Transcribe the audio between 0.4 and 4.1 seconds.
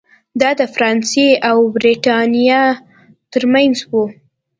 دا د فرانسې او برېټانیا ترمنځ و.